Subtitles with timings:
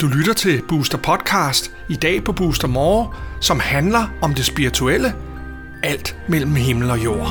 [0.00, 5.14] Du lytter til Booster Podcast i dag på Booster More, som handler om det spirituelle.
[5.82, 7.26] Alt mellem himmel og jord.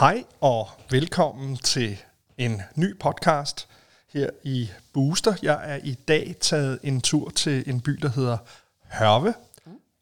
[0.00, 1.98] Hej og velkommen til
[2.38, 3.68] en ny podcast
[4.14, 5.34] her i Booster.
[5.42, 8.36] Jeg er i dag taget en tur til en by, der hedder
[8.90, 9.34] Hørve,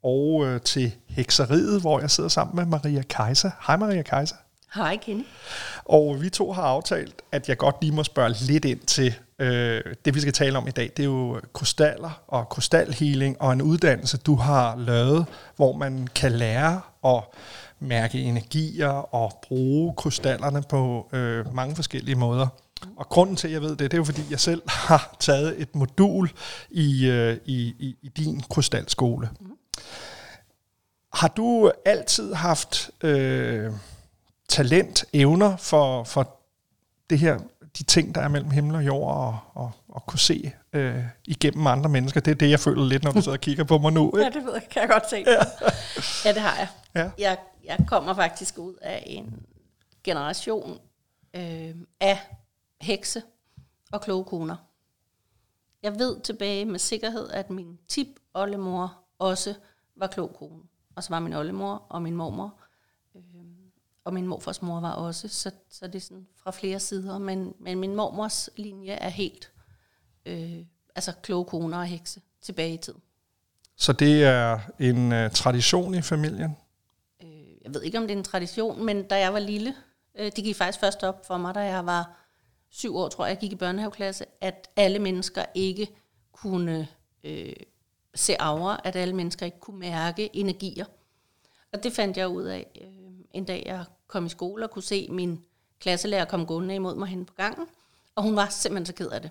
[0.09, 3.51] og øh, til Hekseriet, hvor jeg sidder sammen med Maria Kaiser.
[3.67, 4.37] Hej Maria Kaiser.
[4.75, 5.25] Hej Kenny.
[5.85, 9.81] Og vi to har aftalt, at jeg godt lige må spørge lidt ind til øh,
[10.05, 10.91] det, vi skal tale om i dag.
[10.97, 15.27] Det er jo krystaller og krystalhealing og en uddannelse, du har lavet,
[15.57, 17.23] hvor man kan lære at
[17.81, 22.47] mærke energier og bruge krystallerne på øh, mange forskellige måder.
[22.97, 25.63] Og grunden til, at jeg ved det, det er jo fordi, jeg selv har taget
[25.63, 26.31] et modul
[26.71, 29.29] i, øh, i, i, i din krystalskole.
[29.41, 29.48] Mm.
[31.19, 33.73] Har du altid haft øh,
[34.49, 36.37] talent, evner for, for
[37.11, 37.39] det her,
[37.79, 41.67] de ting, der er mellem himmel og jord, og, og, og kunne se øh, igennem
[41.67, 42.21] andre mennesker?
[42.21, 44.07] Det er det, jeg føler lidt, når du sidder og kigger på mig nu.
[44.07, 44.25] Ikke?
[44.25, 45.17] Ja, det ved jeg, kan jeg godt se.
[45.27, 45.45] Ja,
[46.25, 46.69] ja det har jeg.
[46.95, 47.11] Ja.
[47.19, 47.39] jeg.
[47.65, 49.47] Jeg kommer faktisk ud af en
[50.05, 50.79] generation
[51.35, 52.19] øh, af
[52.81, 53.23] hekse
[53.93, 54.57] og kloge koner.
[55.83, 59.55] Jeg ved tilbage med sikkerhed, at min tip-oldemor også
[59.97, 60.63] var klog kone.
[60.99, 62.55] Og så var min oldemor og min mormor.
[63.17, 63.23] Øh,
[64.05, 65.29] og min morfars mor var også.
[65.29, 67.19] Så, så det er sådan fra flere sider.
[67.19, 69.53] Men, men min mormors linje er helt
[70.27, 73.01] øh, altså kloge koner og hekse tilbage i tiden.
[73.77, 76.57] Så det er en uh, tradition i familien?
[77.23, 79.75] Øh, jeg ved ikke, om det er en tradition, men da jeg var lille,
[80.19, 82.17] øh, det gik faktisk først op for mig, da jeg var
[82.71, 85.89] syv år, tror jeg, jeg gik i børnehaveklasse, at alle mennesker ikke
[86.33, 86.89] kunne
[87.25, 87.53] øh,
[88.19, 90.85] se aura, at alle mennesker ikke kunne mærke energier.
[91.73, 92.89] Og det fandt jeg ud af øh,
[93.33, 95.45] en dag, jeg kom i skole og kunne se min
[95.81, 97.67] klasselærer komme gående imod mig hen på gangen,
[98.15, 99.31] og hun var simpelthen så ked af det.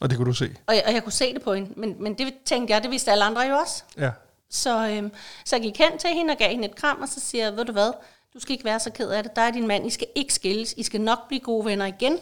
[0.00, 0.56] Og det kunne du se?
[0.66, 2.90] Og jeg, og jeg kunne se det på hende, men, men det tænkte jeg, det
[2.90, 3.84] vidste alle andre jo også.
[3.98, 4.10] Ja.
[4.50, 5.10] Så, øh,
[5.44, 7.56] så jeg gik hen til hende og gav hende et kram, og så siger jeg,
[7.56, 7.92] ved du hvad,
[8.34, 9.36] du skal ikke være så ked af det.
[9.36, 10.74] Der er din mand, I skal ikke skilles.
[10.76, 12.18] I skal nok blive gode venner igen.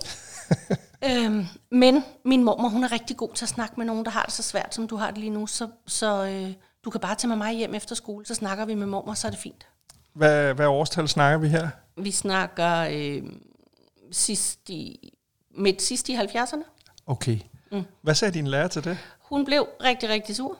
[1.09, 4.23] øhm, men min mormor, hun er rigtig god til at snakke med nogen, der har
[4.23, 5.47] det så svært, som du har det lige nu.
[5.47, 6.53] Så, så øh,
[6.85, 9.27] du kan bare tage med mig hjem efter skole, så snakker vi med mormor, så
[9.27, 9.67] er det fint.
[10.15, 11.69] Hvad, hvad årstal snakker vi her?
[11.97, 13.23] Vi snakker øh,
[14.13, 15.13] sidst i,
[15.51, 16.63] midt sidst i 70'erne.
[17.07, 17.39] Okay.
[17.73, 17.85] Mm.
[18.03, 18.99] Hvad sagde din lærer til det?
[19.21, 20.57] Hun blev rigtig, rigtig sur.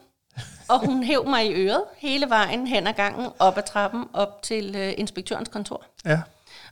[0.69, 4.43] Og hun hæv mig i øret hele vejen hen ad gangen, op ad trappen, op
[4.43, 5.85] til øh, inspektørens kontor.
[6.05, 6.23] Ja.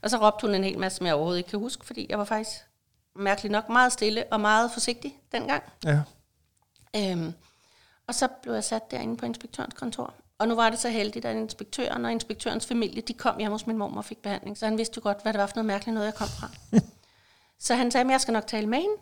[0.03, 2.19] Og så råbte hun en hel masse, som jeg overhovedet ikke kan huske, fordi jeg
[2.19, 2.53] var faktisk
[3.19, 5.63] mærkeligt nok meget stille og meget forsigtig dengang.
[5.85, 6.01] Ja.
[6.97, 7.33] Øhm,
[8.09, 10.15] og så blev jeg sat derinde på inspektørens kontor.
[10.39, 13.67] Og nu var det så heldigt, at inspektøren og inspektørens familie, de kom hjem hos
[13.67, 14.59] min mor og fik behandling.
[14.59, 16.49] Så han vidste jo godt, hvad det var for noget mærkeligt noget, jeg kom fra.
[17.67, 18.97] så han sagde, at jeg skal nok tale med hende.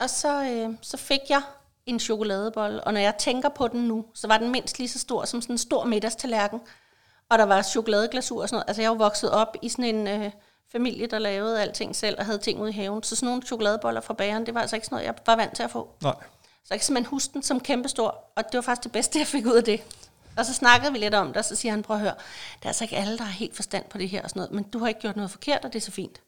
[0.00, 1.42] Og så, øh, så fik jeg
[1.86, 4.98] en chokoladebolle, og når jeg tænker på den nu, så var den mindst lige så
[4.98, 6.60] stor som sådan en stor middagstallerken.
[7.28, 8.68] Og der var chokoladeglasur og sådan noget.
[8.68, 10.30] Altså jeg var vokset op i sådan en øh,
[10.72, 13.02] familie, der lavede alting selv og havde ting ude i haven.
[13.02, 15.56] Så sådan nogle chokoladeboller fra bageren, det var altså ikke sådan noget, jeg var vant
[15.56, 15.88] til at få.
[16.02, 16.14] Nej.
[16.64, 19.26] Så jeg kan simpelthen huske den som kæmpestor, og det var faktisk det bedste, jeg
[19.26, 19.82] fik ud af det.
[20.36, 22.14] Og så snakkede vi lidt om det, og så siger han, prøv at høre,
[22.58, 24.52] det er altså ikke alle, der har helt forstand på det her og sådan noget,
[24.52, 26.20] men du har ikke gjort noget forkert, og det er så fint.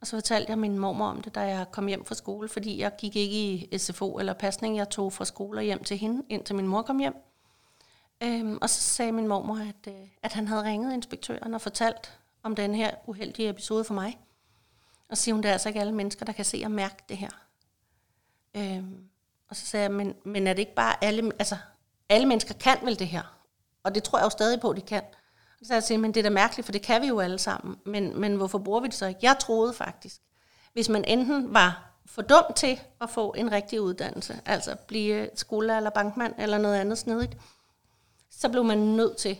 [0.00, 2.80] Og så fortalte jeg min mormor om det, da jeg kom hjem fra skole, fordi
[2.80, 4.76] jeg gik ikke i SFO eller pasning.
[4.76, 7.14] Jeg tog fra skole og hjem til hende, indtil min mor kom hjem.
[8.22, 12.18] Øhm, og så sagde min mormor, at, øh, at han havde ringet inspektøren og fortalt
[12.44, 14.18] om den her uheldige episode for mig.
[15.08, 16.96] Og så siger hun, det er altså ikke alle mennesker, der kan se og mærke
[17.08, 17.30] det her.
[18.56, 19.08] Øhm,
[19.48, 21.56] og så sagde jeg, men, men er det ikke bare alle, altså
[22.08, 23.22] alle mennesker kan vel det her?
[23.82, 25.02] Og det tror jeg jo stadig på, de kan.
[25.62, 27.76] Så jeg siger, men det er da mærkeligt, for det kan vi jo alle sammen.
[27.86, 29.20] Men, men hvorfor bruger vi det så ikke?
[29.22, 30.20] Jeg troede faktisk,
[30.72, 35.76] hvis man enten var for dum til at få en rigtig uddannelse, altså blive skolelærer
[35.76, 37.36] eller bankmand eller noget andet snedigt,
[38.30, 39.38] så blev man nødt til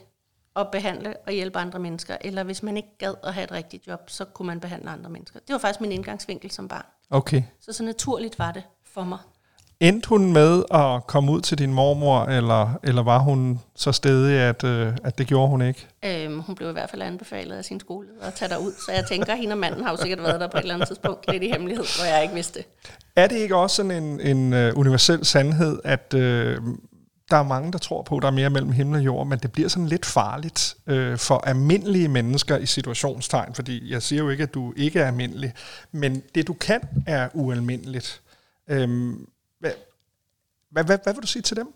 [0.56, 2.16] at behandle og hjælpe andre mennesker.
[2.20, 5.11] Eller hvis man ikke gad at have et rigtigt job, så kunne man behandle andre
[5.11, 5.40] mennesker.
[5.46, 6.87] Det var faktisk min indgangsvinkel som barn.
[7.11, 7.43] Okay.
[7.61, 8.62] Så så naturligt var det
[8.94, 9.19] for mig.
[9.81, 14.40] Endte hun med at komme ud til din mormor, eller, eller var hun så stedig,
[14.40, 15.87] at, øh, at det gjorde hun ikke?
[16.05, 19.05] Øhm, hun blev i hvert fald anbefalet af sin skole at tage derud, så jeg
[19.08, 21.32] tænker, at hende og manden har jo sikkert været der på et eller andet tidspunkt,
[21.32, 22.67] lidt i hemmelighed, hvor jeg ikke vidste det.
[23.17, 26.58] Er det ikke også sådan en, en uh, universel sandhed, at øh,
[27.31, 29.38] der er mange, der tror på, at der er mere mellem himmel og jord, men
[29.38, 34.29] det bliver sådan lidt farligt øh, for almindelige mennesker i situationstegn, fordi jeg siger jo
[34.29, 35.55] ikke, at du ikke er almindelig,
[35.93, 38.23] men det du kan er ualmindeligt.
[38.69, 39.29] Øhm,
[39.59, 39.73] hvad,
[40.71, 41.75] hvad, hvad, hvad vil du sige til dem?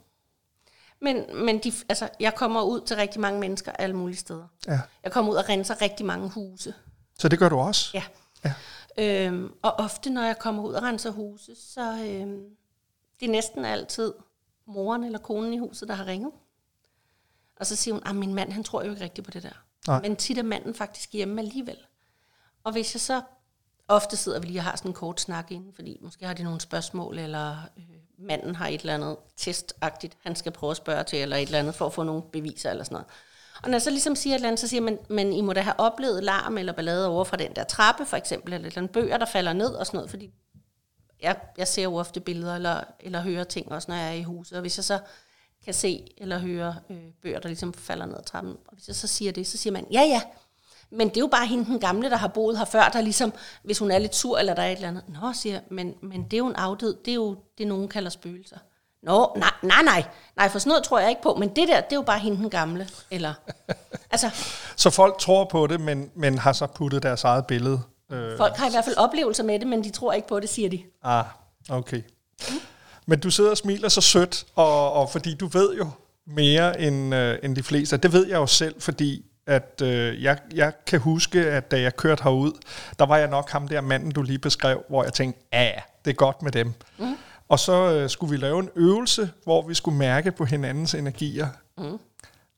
[1.00, 4.46] Men, men de, altså, jeg kommer ud til rigtig mange mennesker alle mulige steder.
[4.66, 4.80] Ja.
[5.04, 6.74] Jeg kommer ud og renser rigtig mange huse.
[7.18, 7.90] Så det gør du også?
[7.94, 8.02] Ja.
[8.44, 8.54] Ja.
[8.98, 12.44] Øhm, og ofte, når jeg kommer ud og renser huse, så øhm,
[13.20, 14.12] det er næsten altid
[14.68, 16.30] moren eller konen i huset, der har ringet.
[17.56, 19.64] Og så siger hun, at min mand, han tror jo ikke rigtigt på det der.
[19.86, 20.00] Nej.
[20.00, 21.76] Men tit er manden faktisk hjemme alligevel.
[22.64, 23.22] Og hvis jeg så,
[23.88, 26.42] ofte sidder vi lige og har sådan en kort snak inden, fordi måske har de
[26.42, 27.84] nogle spørgsmål, eller øh,
[28.18, 31.58] manden har et eller andet testagtigt, han skal prøve at spørge til, eller et eller
[31.58, 33.06] andet, for at få nogle beviser eller sådan noget.
[33.62, 35.52] Og når jeg så ligesom siger et eller andet, så siger man, men I må
[35.52, 38.82] da have oplevet larm eller ballade over fra den der trappe, for eksempel, eller, eller
[38.82, 40.30] en bøger, der falder ned og sådan noget, fordi
[41.22, 44.22] jeg, jeg ser jo ofte billeder eller, eller hører ting også, når jeg er i
[44.22, 44.56] huset.
[44.56, 44.98] Og hvis jeg så
[45.64, 48.96] kan se eller høre øh, bøger, der ligesom falder ned ad trappen, og hvis jeg
[48.96, 50.22] så siger det, så siger man, ja ja,
[50.90, 53.32] men det er jo bare hende den gamle, der har boet her før, der ligesom,
[53.62, 55.94] hvis hun er lidt sur, eller der er et eller andet, nå, siger jeg, men,
[56.02, 58.58] men det er jo en afdød, det er jo det, nogen kalder spøgelser.
[59.02, 60.04] Nå, nej, nej, nej,
[60.36, 62.18] nej, for sådan noget tror jeg ikke på, men det der, det er jo bare
[62.18, 63.34] hende den gamle, eller,
[64.10, 64.30] altså,
[64.76, 67.80] Så folk tror på det, men, men har så puttet deres eget billede?
[68.12, 70.48] Øh, folk har i hvert fald oplevelser med det, men de tror ikke på det,
[70.48, 70.82] siger de.
[71.02, 71.24] ah,
[71.70, 72.02] okay.
[73.06, 75.86] Men du sidder og smiler så sødt, og, og fordi du ved jo
[76.26, 77.96] mere end, øh, end de fleste.
[77.96, 81.96] Det ved jeg jo selv, fordi at øh, jeg, jeg kan huske, at da jeg
[81.96, 82.52] kørte herud,
[82.98, 85.70] der var jeg nok ham der manden, du lige beskrev, hvor jeg tænkte, ja,
[86.04, 86.72] det er godt med dem.
[86.98, 87.16] Mm.
[87.48, 91.48] Og så øh, skulle vi lave en øvelse, hvor vi skulle mærke på hinandens energier.
[91.78, 91.98] Mm.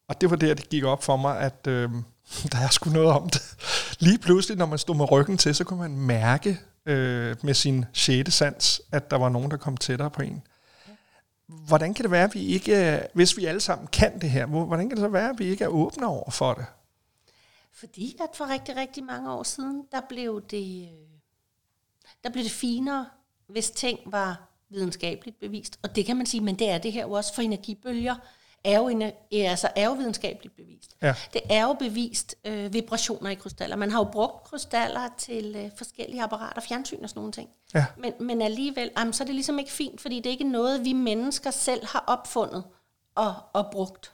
[0.08, 1.91] Og det var der, det gik op for mig, at øh,
[2.53, 3.43] der er sgu noget om det.
[3.99, 7.85] Lige pludselig, når man stod med ryggen til, så kunne man mærke øh, med sin
[7.93, 10.43] sjette sans, at der var nogen, der kom tættere på en.
[11.47, 14.47] Hvordan kan det være, at vi ikke, øh, hvis vi alle sammen kan det her,
[14.47, 16.67] hvordan kan det så være, at vi ikke er åbne over for det?
[17.73, 21.09] Fordi at for rigtig, rigtig mange år siden, der blev det, øh,
[22.25, 23.06] der blev det finere,
[23.49, 25.79] hvis ting var videnskabeligt bevist.
[25.82, 28.15] Og det kan man sige, men det er det her jo også, for energibølger
[28.65, 28.89] er jo,
[29.31, 30.97] eh, altså er jo videnskabeligt bevist.
[31.03, 31.15] Ja.
[31.33, 33.77] Det er jo bevist øh, vibrationer i krystaller.
[33.77, 37.49] Man har jo brugt krystaller til øh, forskellige apparater, fjernsyn og sådan nogle ting.
[37.75, 37.87] Ja.
[37.97, 40.85] Men, men alligevel, jamen, så er det ligesom ikke fint, fordi det er ikke noget,
[40.85, 42.65] vi mennesker selv har opfundet
[43.15, 44.12] og, og brugt.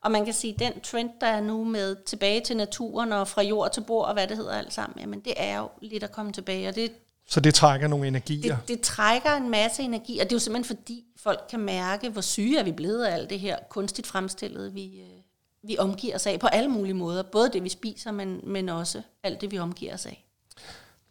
[0.00, 3.28] Og man kan sige, at den trend, der er nu med tilbage til naturen og
[3.28, 6.02] fra jord til bord og hvad det hedder alt sammen, jamen det er jo lidt
[6.02, 6.68] at komme tilbage.
[6.68, 6.92] Og det,
[7.28, 8.56] Så det trækker nogle energier.
[8.56, 12.10] det, det trækker en masse energi, og det er jo simpelthen fordi, folk kan mærke,
[12.10, 15.22] hvor syge er vi blevet af alt det her kunstigt fremstillede, vi, øh,
[15.62, 17.22] vi omgiver os af på alle mulige måder.
[17.22, 20.26] Både det, vi spiser, men, men også alt det, vi omgiver os af.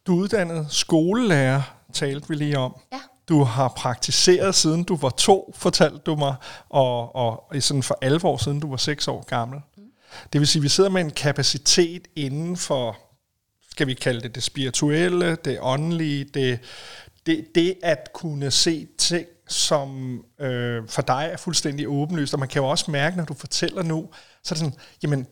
[0.08, 1.62] Du er uddannet skolelærer,
[1.94, 2.76] talte vi lige om.
[2.92, 3.00] Ja.
[3.30, 6.36] Du har praktiseret siden du var to, fortalte du mig,
[6.70, 9.60] og, og i sådan for alvor siden du var seks år gammel.
[9.78, 9.84] Mm.
[10.34, 12.98] Det vil sige, at vi sidder med en kapacitet inden for,
[13.76, 16.60] skal vi kalde det det spirituelle, det åndelige, det,
[17.26, 22.34] det, det at kunne se ting, som øh, for dig er fuldstændig åbenlyst.
[22.34, 24.10] Og man kan jo også mærke, når du fortæller nu,
[24.44, 24.74] så er det sådan,
[25.04, 25.28] jamen,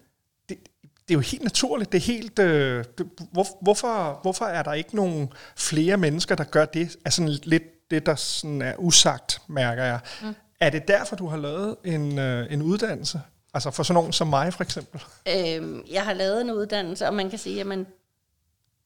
[0.50, 1.92] det, det er jo helt naturligt.
[1.92, 6.44] Det er helt, øh, det, hvor, hvorfor, hvorfor er der ikke nogen flere mennesker, der
[6.44, 6.98] gør det?
[7.06, 10.00] Er sådan lidt det, der sådan er usagt, mærker jeg.
[10.22, 10.36] Mm.
[10.60, 13.22] Er det derfor, du har lavet en, øh, en uddannelse?
[13.54, 15.02] Altså for sådan nogen som mig, for eksempel?
[15.28, 17.86] Øhm, jeg har lavet en uddannelse, og man kan sige, jamen,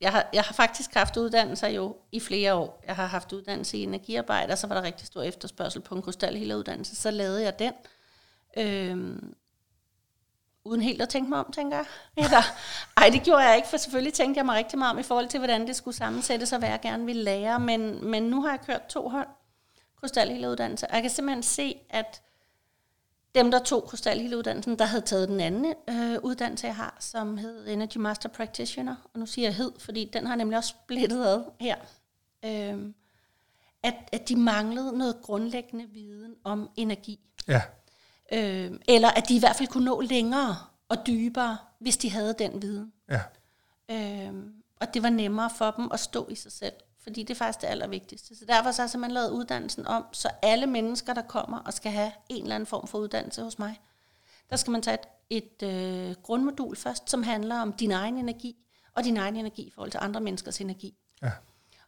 [0.02, 2.84] jeg har, jeg har faktisk haft uddannelser jo i flere år.
[2.88, 6.02] Jeg har haft uddannelse i energiarbejde, og så var der rigtig stor efterspørgsel på en
[6.02, 6.96] krystalhealeruddannelse.
[6.96, 7.74] Så lavede jeg den.
[8.58, 9.36] Øhm,
[10.64, 11.86] uden helt at tænke mig om, tænker jeg.
[12.24, 12.42] Eller,
[12.98, 15.28] ej, det gjorde jeg ikke, for selvfølgelig tænkte jeg mig rigtig meget om i forhold
[15.28, 17.60] til, hvordan det skulle sammensættes og hvad jeg gerne ville lære.
[17.60, 19.28] Men, men nu har jeg kørt to hold
[20.00, 22.22] krystalhealeruddannelse, og jeg kan simpelthen se, at
[23.38, 27.68] dem, der tog krystalhealeuddannelsen, der havde taget den anden øh, uddannelse, jeg har, som hed
[27.68, 31.44] Energy Master Practitioner, og nu siger jeg hed, fordi den har nemlig også splittet ad
[31.60, 31.76] her,
[32.46, 32.94] øh,
[33.84, 37.20] at, at de manglede noget grundlæggende viden om energi.
[37.48, 37.62] Ja.
[38.32, 40.56] Øh, eller at de i hvert fald kunne nå længere
[40.90, 42.94] og dybere, hvis de havde den viden.
[43.10, 43.22] Ja.
[43.92, 44.34] Øh,
[44.80, 46.74] og det var nemmere for dem at stå i sig selv,
[47.08, 48.36] fordi det er faktisk det allervigtigste.
[48.36, 51.92] Så derfor så har simpelthen lavet uddannelsen om, så alle mennesker, der kommer og skal
[51.92, 53.82] have en eller anden form for uddannelse hos mig,
[54.50, 54.98] der skal man tage
[55.30, 58.56] et, et øh, grundmodul først, som handler om din egen energi,
[58.94, 60.96] og din egen energi i forhold til andre menneskers energi.
[61.22, 61.32] Ja.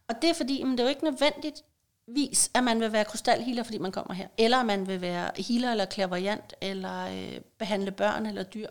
[0.08, 3.62] Og det er fordi, men det er jo ikke nødvendigvis, at man vil være krystalhealer,
[3.62, 4.28] fordi man kommer her.
[4.38, 8.68] Eller man vil være healer eller clairvoyant, eller øh, behandle børn eller dyr.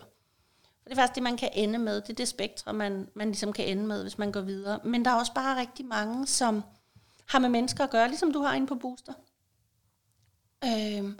[0.90, 2.02] For det er faktisk det, man kan ende med.
[2.02, 4.80] Det er det spektrum, man, man ligesom kan ende med, hvis man går videre.
[4.84, 6.64] Men der er også bare rigtig mange, som
[7.26, 9.14] har med mennesker at gøre, ligesom du har inde på Booster.
[10.64, 11.20] Øhm,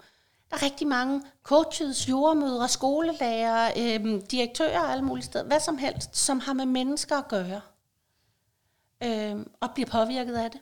[0.50, 5.78] der er rigtig mange coaches, jordmødre, skolelærer, øhm, direktører og alle mulige steder, hvad som
[5.78, 7.60] helst, som har med mennesker at gøre,
[9.02, 10.60] øhm, og bliver påvirket af det.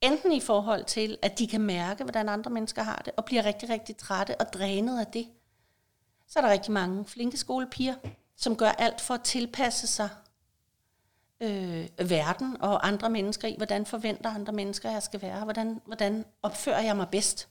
[0.00, 3.44] Enten i forhold til, at de kan mærke, hvordan andre mennesker har det, og bliver
[3.44, 5.28] rigtig, rigtig trætte og drænet af det.
[6.28, 7.94] Så er der rigtig mange flinke skolepiger,
[8.36, 10.08] som gør alt for at tilpasse sig
[11.40, 16.24] øh, verden og andre mennesker i, hvordan forventer andre mennesker, jeg skal være, hvordan, hvordan
[16.42, 17.48] opfører jeg mig bedst.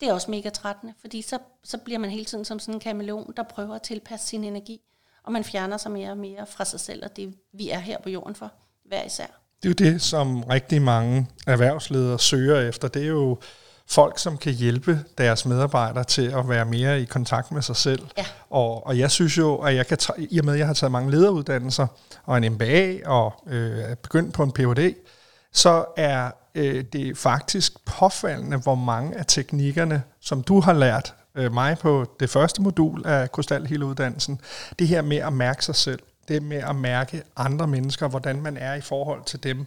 [0.00, 2.80] Det er også mega trættende, fordi så, så bliver man hele tiden som sådan en
[2.80, 4.80] kameleon, der prøver at tilpasse sin energi,
[5.22, 7.98] og man fjerner sig mere og mere fra sig selv, og det vi er her
[8.00, 8.52] på jorden for,
[8.84, 9.26] hver især.
[9.62, 12.88] Det er jo det, som rigtig mange erhvervsledere søger efter.
[12.88, 13.38] Det er jo
[13.90, 18.06] folk, som kan hjælpe deres medarbejdere til at være mere i kontakt med sig selv.
[18.18, 18.24] Ja.
[18.50, 20.92] Og, og jeg synes jo, at jeg kan i og med, at jeg har taget
[20.92, 21.86] mange lederuddannelser
[22.24, 24.94] og en MBA og øh, er begyndt på en Ph.D.,
[25.52, 31.52] så er øh, det faktisk påfaldende, hvor mange af teknikkerne, som du har lært øh,
[31.52, 34.40] mig på det første modul af Krystalhileuddannelsen,
[34.78, 38.56] det her med at mærke sig selv, det med at mærke andre mennesker, hvordan man
[38.56, 39.66] er i forhold til dem,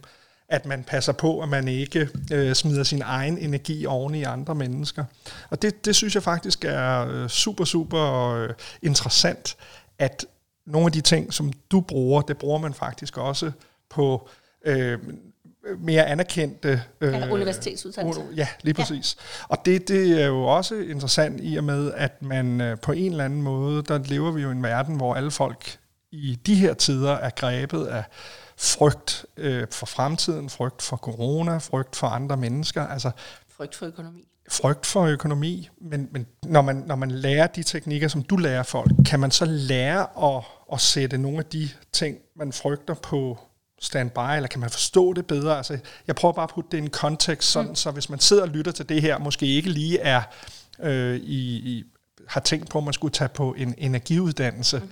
[0.50, 4.56] at man passer på, at man ikke øh, smider sin egen energi oven i andre
[4.56, 5.06] mennesker.
[5.50, 8.50] Og det, det synes jeg faktisk er øh, super, super øh,
[8.82, 9.56] interessant,
[10.00, 10.26] at
[10.66, 13.52] nogle af de ting, som du bruger, det bruger man faktisk også
[13.90, 14.30] på
[14.66, 15.00] øh,
[15.80, 16.84] mere anerkendte...
[17.02, 18.22] Øh, ja, universitetsuddannelse.
[18.36, 19.18] Ja, lige præcis.
[19.20, 19.46] Ja.
[19.50, 23.12] Og det, det er jo også interessant i og med, at man øh, på en
[23.12, 25.78] eller anden måde, der lever vi jo i en verden, hvor alle folk
[26.12, 28.04] i de her tider er grebet af
[28.57, 32.88] frygt øh, for fremtiden, frygt for corona, frygt for andre mennesker.
[32.88, 33.12] Altså,
[33.57, 34.27] frygt for økonomi.
[34.50, 38.63] Frygt for økonomi, men, men når, man, når man lærer de teknikker, som du lærer
[38.63, 40.43] folk, kan man så lære at,
[40.74, 43.39] at sætte nogle af de ting, man frygter på
[43.81, 45.57] standby, eller kan man forstå det bedre?
[45.57, 47.75] Altså, jeg prøver bare at putte det i en kontekst, sådan, mm.
[47.75, 50.22] så hvis man sidder og lytter til det her, måske ikke lige er
[50.79, 51.83] øh, i, i,
[52.27, 54.79] har tænkt på, at man skulle tage på en energiuddannelse.
[54.79, 54.89] Mm.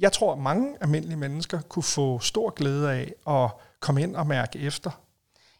[0.00, 4.26] Jeg tror, at mange almindelige mennesker kunne få stor glæde af at komme ind og
[4.26, 4.90] mærke efter.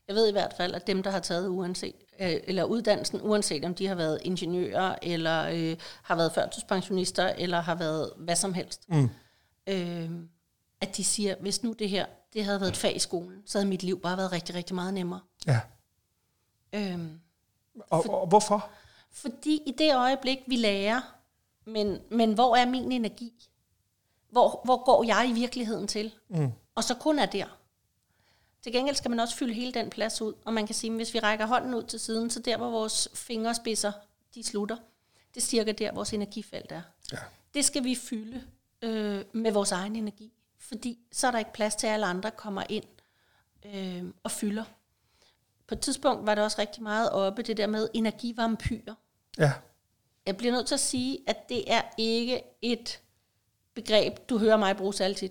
[0.08, 3.64] Jeg ved i hvert fald, at dem, der har taget uanset, øh, eller uddannelsen, uanset
[3.64, 8.54] om de har været ingeniører, eller øh, har været førtidspensionister, eller har været hvad som
[8.54, 9.10] helst, mm.
[9.66, 10.10] øh,
[10.80, 13.58] at de siger, hvis nu det her, det havde været et fag i skolen, så
[13.58, 15.20] havde mit liv bare været rigtig, rigtig meget nemmere.
[15.46, 15.60] Ja.
[16.72, 17.20] Øhm,
[17.90, 18.70] og, for, og hvorfor?
[19.12, 21.00] Fordi i det øjeblik, vi lærer,
[21.66, 23.49] men, men hvor er min energi?
[24.30, 26.14] Hvor, hvor går jeg i virkeligheden til?
[26.28, 26.52] Mm.
[26.74, 27.46] Og så kun er der.
[28.62, 30.96] Til gengæld skal man også fylde hele den plads ud, og man kan sige, at
[30.96, 33.92] hvis vi rækker hånden ud til siden, så der, hvor vores fingerspidser
[34.34, 34.76] de slutter,
[35.34, 36.82] det er cirka der, vores energifelt er.
[37.12, 37.18] Ja.
[37.54, 38.42] Det skal vi fylde
[38.82, 40.32] øh, med vores egen energi
[40.70, 42.84] fordi så er der ikke plads til, at alle andre kommer ind
[43.64, 44.64] øh, og fylder.
[45.66, 48.94] På et tidspunkt var det også rigtig meget oppe, det der med energivampyrer.
[49.38, 49.52] Ja.
[50.26, 53.00] Jeg bliver nødt til at sige, at det er ikke et
[53.82, 55.30] begreb, du hører mig bruge altid.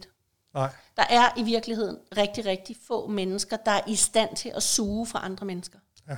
[0.54, 0.70] Nej.
[0.98, 5.06] Der er i virkeligheden rigtig, rigtig få mennesker, der er i stand til at suge
[5.06, 5.80] fra andre mennesker.
[6.10, 6.18] Ja.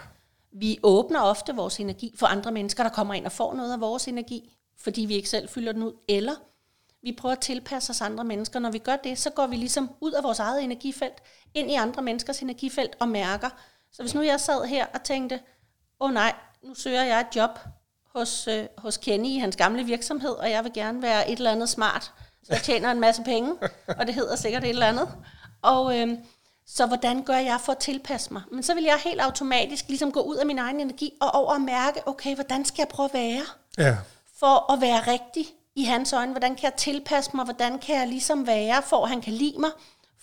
[0.52, 3.82] Vi åbner ofte vores energi for andre mennesker, der kommer ind og får noget af
[3.82, 6.34] vores energi, fordi vi ikke selv fylder den ud, eller
[7.04, 8.60] vi prøver at tilpasse os andre mennesker.
[8.60, 11.14] Når vi gør det, så går vi ligesom ud af vores eget energifelt,
[11.54, 13.50] ind i andre menneskers energifelt og mærker.
[13.92, 15.36] Så hvis nu jeg sad her og tænkte,
[16.00, 17.60] åh oh nej, nu søger jeg et job
[18.16, 21.52] hos, øh, hos Kenny i hans gamle virksomhed, og jeg vil gerne være et eller
[21.52, 22.12] andet smart,
[22.44, 23.54] så jeg tjener en masse penge,
[24.00, 25.10] og det hedder sikkert et eller andet.
[25.62, 26.18] Og øh,
[26.68, 28.42] så hvordan gør jeg for at tilpasse mig?
[28.52, 31.54] Men så vil jeg helt automatisk ligesom gå ud af min egen energi og over
[31.54, 33.44] at mærke, okay, hvordan skal jeg prøve at være?
[33.78, 33.98] Ja.
[34.40, 36.32] For at være rigtig i hans øjne?
[36.32, 37.46] Hvordan kan jeg tilpasse mig?
[37.46, 39.70] Hvordan kan jeg ligesom være, for at han kan lide mig?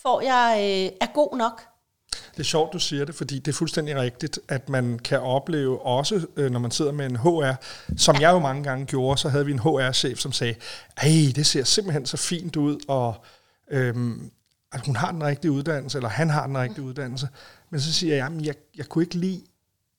[0.02, 1.66] For jeg øh, er god nok?
[2.10, 5.86] Det er sjovt, du siger det, fordi det er fuldstændig rigtigt, at man kan opleve
[5.86, 7.52] også, øh, når man sidder med en HR,
[7.96, 10.54] som jeg jo mange gange gjorde, så havde vi en HR-chef, som sagde,
[10.96, 13.24] ej, det ser simpelthen så fint ud, og
[13.70, 14.30] øhm,
[14.72, 17.28] at hun har den rigtige uddannelse, eller han har den rigtige uddannelse.
[17.70, 19.42] Men så siger jeg, jeg, jeg kunne ikke lide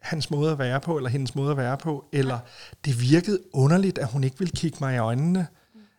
[0.01, 2.39] hans måde at være på, eller hendes måde at være på, eller
[2.85, 5.47] det virkede underligt, at hun ikke ville kigge mig i øjnene.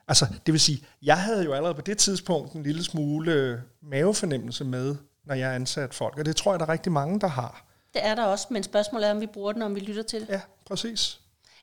[0.08, 3.58] Altså, det vil sige, jeg havde jo allerede på det tidspunkt en lille smule øh,
[3.82, 4.96] mavefornemmelse med,
[5.30, 7.64] når jeg ansat folk, og det tror jeg, der er rigtig mange, der har.
[7.94, 10.20] Det er der også, men spørgsmålet er, om vi bruger den, om vi lytter til
[10.20, 10.28] det.
[10.28, 11.20] Ja, præcis.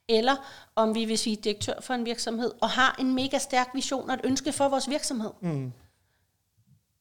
[0.08, 0.36] Eller
[0.76, 4.10] om vi, hvis vi er direktør for en virksomhed, og har en mega stærk vision
[4.10, 5.32] og et ønske for vores virksomhed.
[5.42, 5.74] Mm.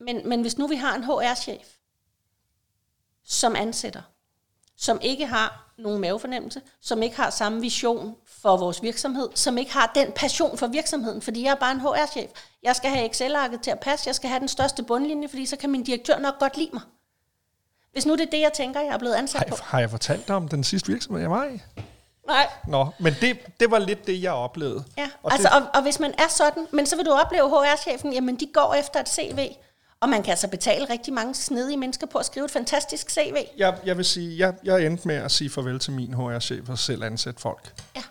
[0.01, 1.67] Men, men hvis nu vi har en HR-chef,
[3.25, 4.03] som ansætter,
[4.79, 9.73] som ikke har nogen mavefornemmelse, som ikke har samme vision for vores virksomhed, som ikke
[9.73, 12.31] har den passion for virksomheden, fordi jeg er bare en HR-chef.
[12.63, 15.57] Jeg skal have Excel-arket til at passe, jeg skal have den største bundlinje, fordi så
[15.57, 16.83] kan min direktør nok godt lide mig.
[17.93, 19.57] Hvis nu det er det, jeg tænker, jeg er blevet ansat har, på.
[19.63, 21.61] Har jeg fortalt dig om den sidste virksomhed, jeg var i?
[22.27, 22.47] Nej.
[22.67, 24.85] Nå, men det, det var lidt det, jeg oplevede.
[24.99, 25.63] Ja, og, altså, det...
[25.63, 28.75] og, og hvis man er sådan, men så vil du opleve HR-chefen, jamen de går
[28.75, 29.49] efter et CV,
[30.07, 33.37] Og man kan altså betale rigtig mange snedige mennesker på at skrive et fantastisk CV.
[33.57, 36.79] Jeg, jeg vil sige, jeg, jeg endte med at sige farvel til min HR-chef og
[36.79, 37.83] selv ansætte folk.
[37.97, 38.03] Ja.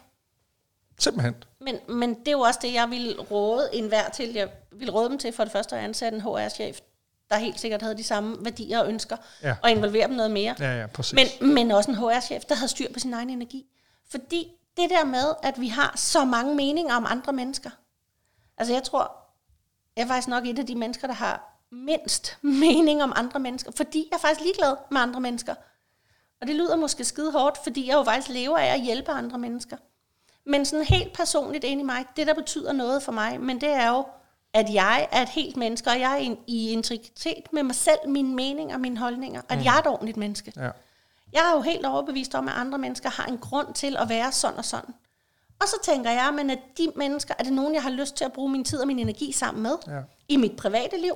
[1.00, 1.36] Simpelthen.
[1.62, 4.34] Men, men det er jo også det, jeg vil råde enhver til.
[4.34, 6.80] Jeg vil råde dem til for det første at ansætte en HR-chef,
[7.30, 9.56] der helt sikkert havde de samme værdier og ønsker, Ja.
[9.64, 10.56] og involvere dem noget mere.
[10.60, 11.14] Ja, ja, præcis.
[11.42, 13.66] Men, men også en HR-chef, der havde styr på sin egen energi.
[14.12, 14.48] Fordi
[14.78, 17.70] det der med, at vi har så mange meninger om andre mennesker.
[18.58, 19.12] Altså jeg tror,
[19.96, 23.72] jeg er faktisk nok et af de mennesker, der har mindst mening om andre mennesker,
[23.72, 25.56] fordi jeg er faktisk ligeglad med andre mennesker.
[26.42, 29.38] Og det lyder måske skide hårdt, fordi jeg jo faktisk lever af at hjælpe andre
[29.38, 29.78] mennesker.
[30.46, 33.70] Men sådan helt personligt ind i mig, det der betyder noget for mig, men det
[33.70, 34.06] er jo,
[34.54, 38.00] at jeg er et helt menneske, og jeg er i, i integritet med mig selv,
[38.10, 40.54] mine meninger og mine holdninger, at jeg er et ordentligt menneske.
[40.56, 40.70] Ja.
[41.34, 44.32] Jeg er jo helt overbevist om, at andre mennesker har en grund til at være
[44.32, 44.94] sådan og sådan.
[45.62, 48.26] Og så tænker jeg, men at de mennesker, er det nogen, jeg har lyst til
[48.26, 50.02] at bruge min tid og min energi sammen med Ja.
[50.28, 51.14] i mit private liv?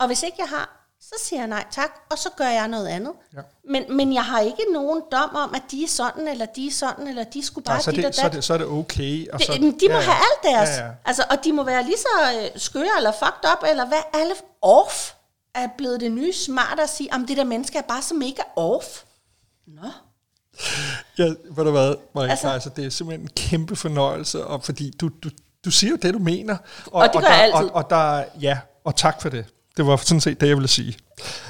[0.00, 2.86] Og hvis ikke jeg har, så siger jeg nej tak, og så gør jeg noget
[2.88, 3.12] andet.
[3.36, 3.40] Ja.
[3.70, 6.70] Men, men jeg har ikke nogen dom om, at de er sådan, eller de er
[6.70, 8.32] sådan, eller de skulle bare Nej, så, dit og det, så, er dat.
[8.36, 9.28] det, så er det okay.
[9.32, 10.78] Og Det, så, de må ja, have alt deres.
[10.78, 10.90] Ja, ja.
[11.04, 14.34] Altså, og de må være lige så øh, skøre eller fucked up, eller hvad alle
[14.62, 15.12] off
[15.54, 18.42] er blevet det nye smart at sige, om det der menneske er bare så mega
[18.56, 18.86] off.
[19.66, 19.88] Nå.
[21.18, 24.90] Ja, ved du hvad, Marie Altså- altså, det er simpelthen en kæmpe fornøjelse, og fordi
[25.00, 25.30] du, du,
[25.64, 26.56] du siger jo det, du mener.
[26.86, 27.70] Og, Og det gør der, jeg altid.
[27.70, 29.46] Og, og der, ja, og tak for det.
[29.76, 30.96] Det var sådan set det, jeg ville sige.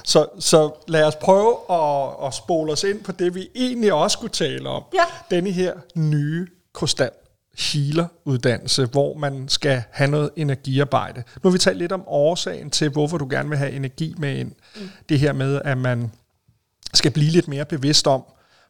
[0.05, 4.15] Så, så lad os prøve at, at spole os ind på det, vi egentlig også
[4.15, 4.83] skulle tale om.
[4.95, 5.37] Ja.
[5.37, 7.11] Denne her nye krystal
[7.59, 11.23] healer uddannelse, hvor man skal have noget energiarbejde.
[11.43, 14.37] Nu har vi talt lidt om årsagen til, hvorfor du gerne vil have energi med
[14.37, 14.53] ind.
[14.77, 14.91] Mm.
[15.09, 16.13] Det her med, at man
[16.95, 18.25] skal blive lidt mere bevidst om,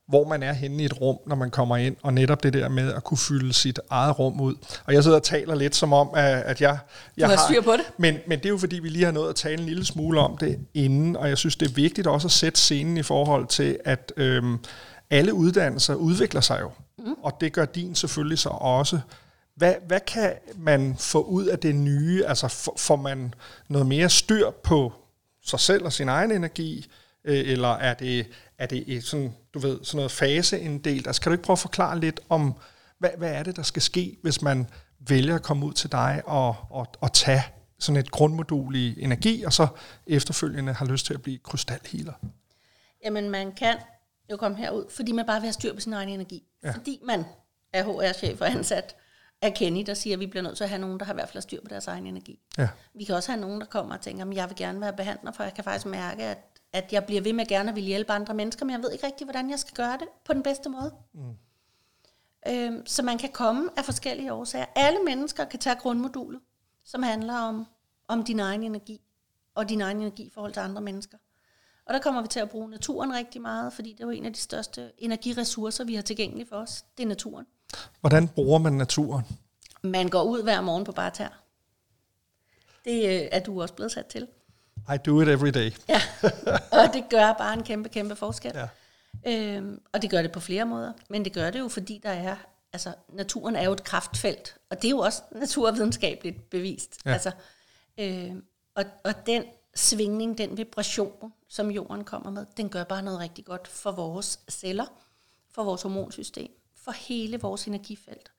[0.09, 2.69] hvor man er henne i et rum, når man kommer ind, og netop det der
[2.69, 4.55] med at kunne fylde sit eget rum ud.
[4.85, 6.79] Og jeg sidder og taler lidt som om, at jeg,
[7.17, 7.93] jeg har styr på det.
[7.99, 10.21] Men, men det er jo fordi, vi lige har nået at tale en lille smule
[10.21, 13.47] om det inden, og jeg synes, det er vigtigt også at sætte scenen i forhold
[13.47, 14.59] til, at øhm,
[15.11, 17.15] alle uddannelser udvikler sig jo, mm.
[17.23, 19.01] og det gør din selvfølgelig så også.
[19.57, 22.25] Hvad, hvad kan man få ud af det nye?
[22.27, 23.35] Altså får man
[23.69, 24.93] noget mere styr på
[25.45, 26.87] sig selv og sin egen energi,
[27.27, 28.27] øh, eller er det,
[28.59, 31.07] er det et sådan, du ved, sådan noget faseinddelt?
[31.07, 32.55] Altså kan du ikke prøve at forklare lidt om,
[32.99, 34.67] hvad, hvad er det, der skal ske, hvis man
[34.99, 37.43] vælger at komme ud til dig og, og, og tage
[37.79, 39.67] sådan et grundmodul i energi, og så
[40.07, 42.13] efterfølgende har lyst til at blive krystalhealer?
[43.05, 43.77] Jamen, man kan
[44.31, 46.43] jo komme herud, fordi man bare vil have styr på sin egen energi.
[46.65, 46.71] Ja.
[46.71, 47.25] Fordi man
[47.73, 48.97] er HR-chef og ansat
[49.43, 51.15] af Kenny, der siger, at vi bliver nødt til at have nogen, der har i
[51.15, 52.39] hvert fald styr på deres egen energi.
[52.59, 52.69] Ja.
[52.95, 55.33] Vi kan også have nogen, der kommer og tænker, at jeg vil gerne være behandler,
[55.33, 56.39] for jeg kan faktisk mærke, at,
[56.77, 59.07] at jeg bliver ved med gerne at ville hjælpe andre mennesker, men jeg ved ikke
[59.07, 60.95] rigtig, hvordan jeg skal gøre det på den bedste måde.
[61.15, 61.37] Mm.
[62.49, 64.67] Øhm, så man kan komme af forskellige årsager.
[64.75, 66.41] Alle mennesker kan tage grundmodulet,
[66.85, 67.67] som handler om,
[68.09, 69.01] om din egen energi,
[69.55, 71.19] og din egen energi i forhold til andre mennesker.
[71.87, 74.25] Og der kommer vi til at bruge naturen rigtig meget, fordi det er jo en
[74.25, 76.85] af de største energiressourcer, vi har tilgængelige for os.
[76.97, 77.47] Det er naturen.
[78.01, 79.25] Hvordan bruger man naturen?
[79.83, 81.43] Man går ud hver morgen på bare tær.
[82.85, 84.29] Det øh, er du også blevet sat til.
[84.95, 85.73] I do it every day.
[85.89, 86.01] Ja,
[86.83, 88.53] og det gør bare en kæmpe, kæmpe forskel.
[88.55, 88.69] Ja.
[89.27, 90.93] Øhm, og det gør det på flere måder.
[91.11, 92.37] Men det gør det jo, fordi der er,
[92.73, 96.99] altså naturen er jo et kraftfelt, og det er jo også naturvidenskabeligt bevist.
[97.07, 97.13] Ja.
[97.13, 97.31] Altså,
[97.99, 98.45] øhm,
[98.75, 99.45] og, og den
[99.75, 104.41] svingning, den vibration, som jorden kommer med, den gør bare noget rigtig godt for vores
[104.49, 104.87] celler,
[105.51, 108.33] for vores hormonsystem, for hele vores energifelt.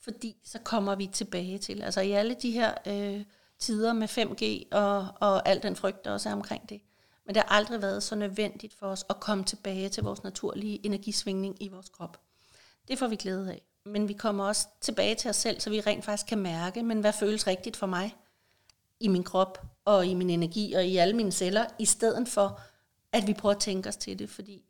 [0.00, 3.24] Fordi så kommer vi tilbage til, altså i alle de her øh,
[3.62, 6.80] tider med 5G og, og al den frygt, der også er omkring det.
[7.26, 10.86] Men det har aldrig været så nødvendigt for os at komme tilbage til vores naturlige
[10.86, 12.20] energisvingning i vores krop.
[12.88, 13.62] Det får vi glæde af.
[13.84, 17.00] Men vi kommer også tilbage til os selv, så vi rent faktisk kan mærke, men
[17.00, 18.16] hvad føles rigtigt for mig
[19.00, 22.60] i min krop og i min energi og i alle mine celler, i stedet for,
[23.12, 24.64] at vi prøver at tænke os til det, fordi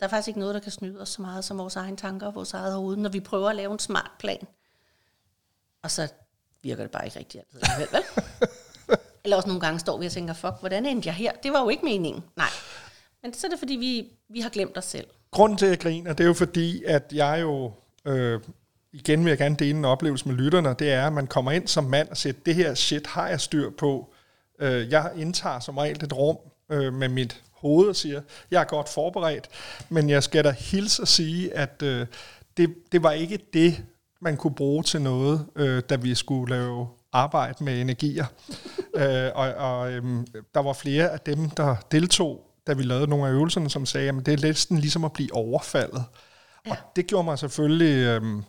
[0.00, 2.26] der er faktisk ikke noget, der kan snyde os så meget som vores egne tanker
[2.26, 4.46] og vores eget hoved, når vi prøver at lave en smart plan.
[5.82, 6.12] Og så
[6.62, 7.70] virker det bare ikke rigtigt altid.
[7.70, 8.98] alligevel, Vel?
[9.24, 11.32] Eller også nogle gange står vi og tænker, fuck, hvordan endte jeg her?
[11.42, 12.22] Det var jo ikke meningen.
[12.36, 12.48] Nej.
[13.22, 15.06] Men så er det, fordi vi, vi har glemt os selv.
[15.30, 17.72] Grunden til, at jeg griner, det er jo fordi, at jeg jo,
[18.04, 18.40] øh,
[18.92, 21.52] igen vil jeg gerne dele en oplevelse med lytterne, og det er, at man kommer
[21.52, 24.14] ind som mand og siger, det her shit har jeg styr på.
[24.58, 26.36] Øh, jeg indtager som regel et rum
[26.70, 28.20] øh, med mit hoved og siger,
[28.50, 29.48] jeg er godt forberedt,
[29.88, 32.06] men jeg skal da hilse at sige, at øh,
[32.56, 33.84] det, det var ikke det,
[34.22, 38.24] man kunne bruge til noget, øh, da vi skulle lave arbejde med energier.
[39.00, 43.26] øh, og og øhm, der var flere af dem, der deltog, da vi lavede nogle
[43.26, 46.04] af øvelserne, som sagde, at det er næsten ligesom at blive overfaldet.
[46.66, 46.70] Ja.
[46.70, 48.44] Og det gjorde mig selvfølgelig øhm,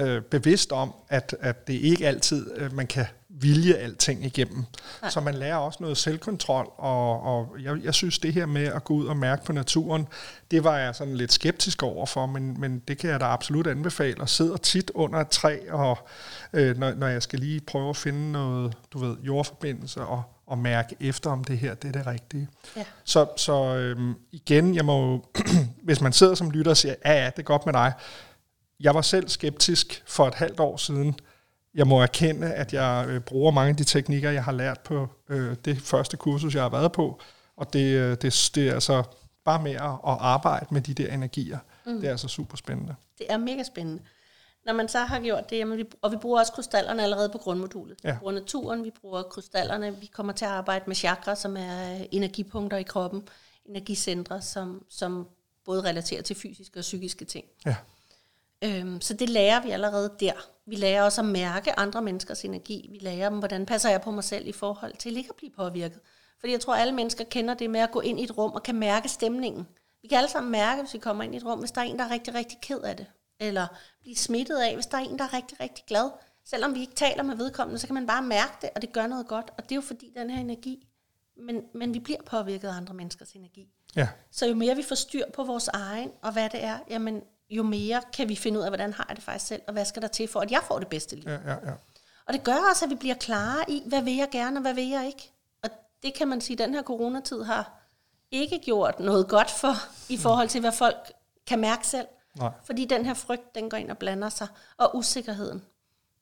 [0.00, 3.06] øh, bevidst om, at, at det ikke altid, øh, man kan
[3.40, 4.64] vilje alting igennem.
[5.02, 5.10] Nej.
[5.10, 8.84] Så man lærer også noget selvkontrol, og, og jeg, jeg synes det her med at
[8.84, 10.06] gå ud og mærke på naturen,
[10.50, 14.20] det var jeg sådan lidt skeptisk overfor, men, men det kan jeg da absolut anbefale,
[14.20, 15.98] og sidder tit under et træ, og
[16.52, 20.58] øh, når, når jeg skal lige prøve at finde noget, du ved, jordforbindelse, og, og
[20.58, 22.48] mærke efter, om det her det er det rigtige.
[22.76, 22.84] Ja.
[23.04, 25.26] Så, så øhm, igen, jeg må,
[25.84, 27.92] hvis man sidder som lytter og siger, ja, ja, det er godt med dig,
[28.80, 31.18] jeg var selv skeptisk for et halvt år siden.
[31.78, 35.08] Jeg må erkende, at jeg øh, bruger mange af de teknikker, jeg har lært på
[35.28, 37.20] øh, det første kursus, jeg har været på.
[37.56, 39.02] Og det, øh, det, det er altså
[39.44, 41.58] bare med at arbejde med de der energier.
[41.86, 42.00] Mm.
[42.00, 42.94] Det er altså super spændende.
[43.18, 44.02] Det er mega spændende.
[44.66, 47.38] Når man så har gjort det, jamen vi, og vi bruger også krystallerne allerede på
[47.38, 47.98] grundmodulet.
[48.04, 48.12] Ja.
[48.12, 52.04] Vi bruger naturen, vi bruger krystallerne, vi kommer til at arbejde med chakra, som er
[52.10, 53.28] energipunkter i kroppen,
[53.66, 55.28] energicentre, som, som
[55.64, 57.44] både relaterer til fysiske og psykiske ting.
[57.66, 57.76] Ja.
[58.64, 60.32] Øhm, så det lærer vi allerede der.
[60.66, 62.88] Vi lærer også at mærke andre menneskers energi.
[62.90, 65.52] Vi lærer dem, hvordan passer jeg på mig selv i forhold til ikke at blive
[65.56, 66.00] påvirket.
[66.40, 68.52] Fordi jeg tror, at alle mennesker kender det med at gå ind i et rum
[68.52, 69.68] og kan mærke stemningen.
[70.02, 71.84] Vi kan alle sammen mærke, hvis vi kommer ind i et rum, hvis der er
[71.84, 73.06] en, der er rigtig, rigtig ked af det.
[73.40, 73.66] Eller
[74.00, 76.10] blive smittet af, hvis der er en, der er rigtig, rigtig glad.
[76.44, 79.06] Selvom vi ikke taler med vedkommende, så kan man bare mærke det, og det gør
[79.06, 79.50] noget godt.
[79.56, 80.88] Og det er jo fordi, den her energi,
[81.36, 83.68] men, men vi bliver påvirket af andre menneskers energi.
[83.96, 84.08] Ja.
[84.30, 87.62] Så jo mere vi får styr på vores egen, og hvad det er, jamen jo
[87.62, 90.02] mere kan vi finde ud af, hvordan har jeg det faktisk selv, og hvad skal
[90.02, 91.30] der til for, at jeg får det bedste liv.
[91.30, 91.72] Ja, ja, ja.
[92.26, 94.74] Og det gør også, at vi bliver klare i, hvad vil jeg gerne, og hvad
[94.74, 95.32] vil jeg ikke.
[95.62, 95.70] Og
[96.02, 97.72] det kan man sige, at den her coronatid har
[98.30, 99.74] ikke gjort noget godt for,
[100.08, 101.12] i forhold til, hvad folk
[101.46, 102.06] kan mærke selv.
[102.38, 102.50] Nej.
[102.64, 105.62] Fordi den her frygt, den går ind og blander sig, og usikkerheden.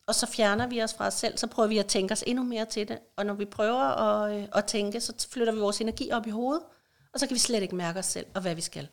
[0.06, 2.44] Og så fjerner vi os fra os selv, så prøver vi at tænke os endnu
[2.44, 2.98] mere til det.
[3.16, 6.30] Og når vi prøver at, øh, at tænke, så flytter vi vores energi op i
[6.30, 6.62] hovedet,
[7.12, 8.88] og så kan vi slet ikke mærke os selv og hvad vi skal.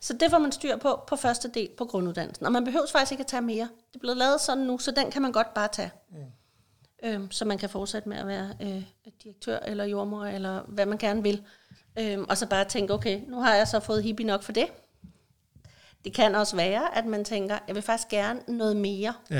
[0.00, 2.46] Så det får man styr på på første del på grunduddannelsen.
[2.46, 3.68] Og man behøver faktisk ikke at tage mere.
[3.88, 5.90] Det er blevet lavet sådan nu, så den kan man godt bare tage.
[6.10, 6.16] Mm.
[7.02, 8.82] Øhm, så man kan fortsætte med at være øh,
[9.24, 11.44] direktør eller jordmor, eller hvad man gerne vil.
[11.98, 14.66] Øhm, og så bare tænke, okay, nu har jeg så fået hippie nok for det.
[16.04, 19.14] Det kan også være, at man tænker, jeg vil faktisk gerne noget mere.
[19.30, 19.34] Ja.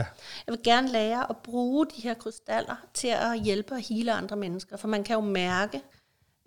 [0.46, 4.37] Jeg vil gerne lære at bruge de her krystaller til at hjælpe og hele andre
[4.37, 4.76] mennesker.
[4.76, 5.83] For man kan jo mærke,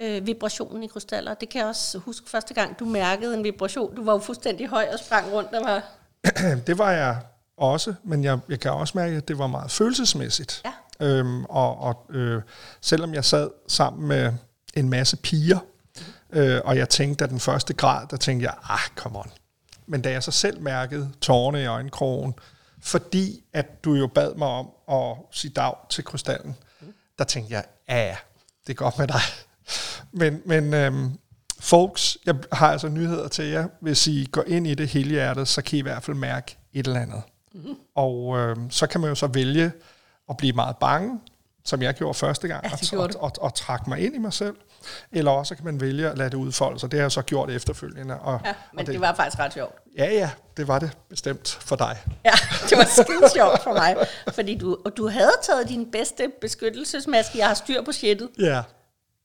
[0.03, 1.33] øh, vibrationen i krystaller.
[1.33, 3.95] Det kan jeg også huske første gang, du mærkede en vibration.
[3.95, 5.51] Du var jo fuldstændig høj og sprang rundt.
[5.51, 5.83] Der var...
[6.67, 7.17] det var jeg
[7.57, 10.63] også, men jeg, jeg kan også mærke, at det var meget følelsesmæssigt.
[10.65, 10.73] Ja.
[11.07, 12.41] Øhm, og og øh,
[12.81, 14.33] selvom jeg sad sammen med
[14.73, 15.59] en masse piger,
[16.29, 19.31] øh, og jeg tænkte, at den første grad, der tænkte jeg, ah, come on.
[19.87, 22.33] Men da jeg så selv mærkede tårne i øjenkrogen,
[22.81, 26.93] fordi at du jo bad mig om at sige dag til krystallen, mm.
[27.17, 28.15] der tænkte jeg, ja,
[28.67, 29.21] det er godt med dig.
[30.13, 31.11] Men, men øhm,
[31.59, 33.67] folks, jeg har altså nyheder til jer.
[33.79, 36.57] Hvis I går ind i det hele hjertet, så kan I i hvert fald mærke
[36.73, 37.21] et eller andet.
[37.53, 37.75] Mm-hmm.
[37.95, 39.71] Og øhm, så kan man jo så vælge
[40.29, 41.19] at blive meget bange,
[41.65, 44.33] som jeg gjorde første gang, ja, og, og, og, og trække mig ind i mig
[44.33, 44.55] selv.
[45.11, 46.91] Eller også kan man vælge at lade det udfolde sig.
[46.91, 48.19] Det har jeg så gjort efterfølgende.
[48.19, 49.75] Og, ja, men og det, det var faktisk ret sjovt.
[49.97, 51.97] Ja, ja, det var det bestemt for dig.
[52.25, 52.31] Ja,
[52.69, 53.95] det var skide sjovt for mig.
[54.33, 57.37] Fordi du, og du havde taget din bedste beskyttelsesmaske.
[57.37, 58.29] Jeg har styr på shittet.
[58.39, 58.63] Ja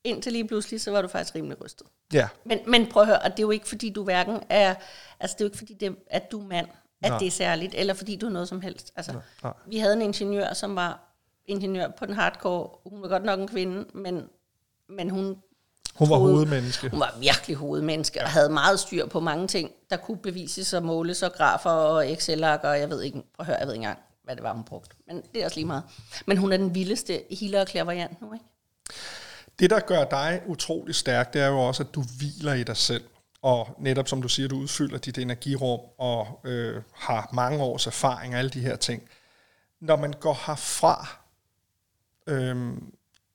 [0.09, 1.87] indtil lige pludselig, så var du faktisk rimelig rystet.
[2.13, 2.29] Ja.
[2.45, 4.75] Men, men prøv at høre, og det er jo ikke fordi du hverken er,
[5.21, 6.67] altså det er jo ikke fordi, det, at du er mand,
[7.03, 7.19] at Nej.
[7.19, 8.93] det er særligt, eller fordi du er noget som helst.
[8.97, 9.53] Altså, Nej.
[9.67, 11.01] vi havde en ingeniør, som var
[11.47, 14.29] ingeniør på den hardcore, hun var godt nok en kvinde, men,
[14.89, 15.37] men hun
[15.95, 16.89] hun var troede, hovedmenneske.
[16.89, 20.83] Hun var virkelig hovedmenneske, og havde meget styr på mange ting, der kunne bevises og
[20.83, 23.83] måles, og grafer og Excel-ark, og jeg ved ikke, prøv at høre, jeg ved ikke
[23.85, 24.97] engang, hvad det var, hun brugte.
[25.07, 25.83] Men det er også lige meget.
[26.27, 28.45] Men hun er den vildeste healer og klaverjant nu, ikke?
[29.59, 32.77] Det, der gør dig utrolig stærk, det er jo også, at du hviler i dig
[32.77, 33.05] selv.
[33.43, 38.35] Og netop som du siger, du udfylder dit energirum og øh, har mange års erfaring
[38.35, 39.03] og alle de her ting.
[39.81, 41.09] Når man går herfra,
[42.27, 42.73] øh,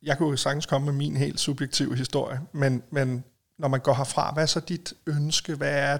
[0.03, 3.23] jeg kunne jo sagtens komme med min helt subjektive historie, men, men
[3.57, 5.55] når man går herfra, hvad er så dit ønske?
[5.55, 5.97] Hvad er,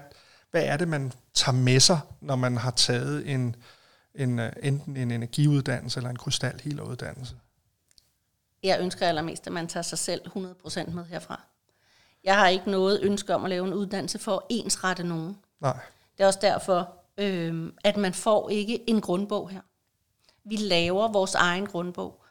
[0.50, 3.56] hvad er det, man tager med sig, når man har taget en,
[4.14, 7.34] en, øh, enten en energiuddannelse eller en krystalhealeruddannelse?
[8.64, 11.40] Jeg ønsker allermest, at man tager sig selv 100% med herfra.
[12.24, 15.38] Jeg har ikke noget ønske om at lave en uddannelse for at ensrette nogen.
[15.60, 15.78] Nej.
[16.18, 19.60] Det er også derfor, øh, at man får ikke en grundbog her.
[20.44, 22.22] Vi laver vores egen grundbog.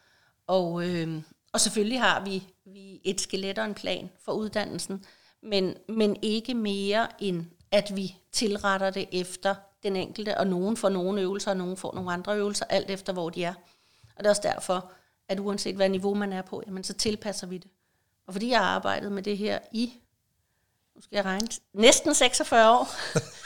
[0.47, 1.21] Og, øh,
[1.53, 5.05] og selvfølgelig har vi, vi et skelet og en plan for uddannelsen,
[5.41, 10.89] men, men ikke mere end, at vi tilretter det efter den enkelte, og nogen får
[10.89, 13.53] nogle øvelser, og nogen får nogle andre øvelser, alt efter hvor de er.
[14.15, 14.91] Og det er også derfor,
[15.29, 17.71] at uanset hvad niveau man er på, jamen, så tilpasser vi det.
[18.27, 19.93] Og fordi jeg har arbejdet med det her i,
[20.95, 22.87] nu skal jeg regne, næsten 46 år,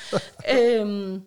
[0.57, 1.21] øhm,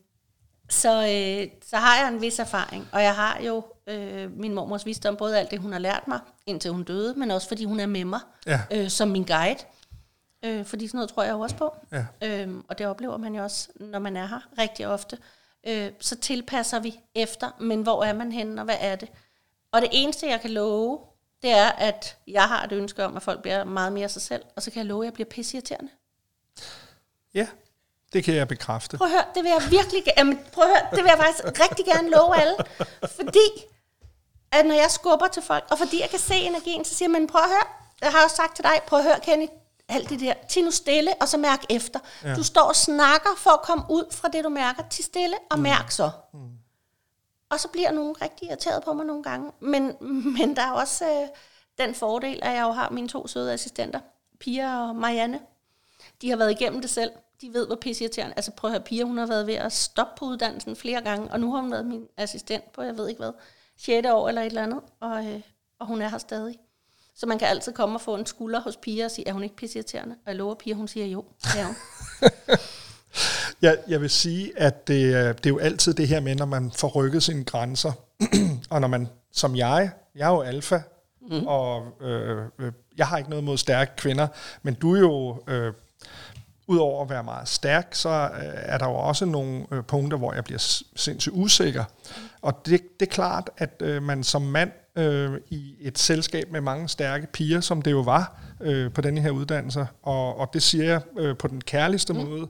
[0.69, 4.87] så, øh, så har jeg en vis erfaring, og jeg har jo øh, min mormors
[4.87, 7.81] visdom, både alt det, hun har lært mig, indtil hun døde, men også fordi hun
[7.81, 8.61] er med mig Ja.
[8.73, 9.59] øh, som min guide.
[10.45, 11.75] Øh, fordi sådan noget tror jeg jo også på.
[11.93, 12.07] Ja.
[12.23, 15.19] Øhm, og det oplever man jo også, når man er her rigtig ofte.
[15.67, 19.09] Øh, så tilpasser vi efter, men hvor er man henne, og hvad er det?
[19.73, 20.99] Og det eneste, jeg kan love,
[21.43, 24.43] det er, at jeg har et ønske om, at folk bliver meget mere sig selv,
[24.57, 25.91] og så kan jeg love, at jeg bliver pisseirriterende.
[27.35, 27.47] Ja,
[28.13, 28.97] det kan jeg bekræfte.
[28.97, 31.19] Prøv at høre, det vil jeg virkelig ge- jamen, prøv at høre, det vil jeg
[31.19, 32.55] faktisk rigtig gerne love alle.
[33.17, 33.49] Fordi,
[34.53, 37.27] at når jeg skubber til folk, og fordi jeg kan se energien, så siger man,
[37.27, 37.67] prøv at høre,
[38.01, 39.47] jeg har også sagt til dig, prøv at høre, Kenny,
[39.89, 41.99] alt det der, til nu stille, og så mærk efter.
[42.25, 42.35] Ja.
[42.35, 45.59] Du står og snakker for at komme ud fra det, du mærker, til stille, og
[45.59, 46.11] mærk så.
[46.35, 46.41] Mm.
[47.51, 49.53] Og så bliver nogen rigtig irriteret på mig nogle gange.
[49.61, 49.97] Men,
[50.39, 51.29] men der er også øh,
[51.79, 54.01] den fordel, at jeg jo har mine to søde assistenter,
[54.41, 55.41] Pia og Marianne.
[56.23, 57.11] De har været igennem det selv.
[57.41, 58.35] De ved, hvor pisseirriterende.
[58.37, 61.31] Altså prøv at høre, Pia, hun har været ved at stoppe på uddannelsen flere gange,
[61.31, 63.33] og nu har hun været min assistent på, jeg ved ikke hvad,
[63.77, 64.09] 6.
[64.09, 65.41] år eller et eller andet, og, øh,
[65.79, 66.59] og hun er her stadig.
[67.15, 69.43] Så man kan altid komme og få en skulder hos Pia og sige, er hun
[69.43, 70.15] ikke pisseirriterende?
[70.15, 71.25] Og jeg lover Pia, hun siger jo.
[71.43, 71.77] Det er hun.
[73.63, 76.47] Jeg, jeg vil sige, at det, øh, det er jo altid det her med, når
[76.47, 77.93] man får rykket sine grænser,
[78.71, 80.79] og når man, som jeg, jeg er jo alfa,
[81.31, 81.47] mm.
[81.47, 84.29] og øh, øh, jeg har ikke noget mod stærke kvinder,
[84.63, 85.73] men du er jo, øh,
[86.71, 90.33] udover at være meget stærk, så øh, er der jo også nogle øh, punkter, hvor
[90.33, 91.85] jeg bliver sindssygt usikker.
[92.43, 96.61] Og det, det er klart, at øh, man som mand øh, i et selskab med
[96.61, 100.63] mange stærke piger, som det jo var øh, på denne her uddannelse, og, og det
[100.63, 102.19] siger jeg øh, på den kærligste mm.
[102.19, 102.49] måde,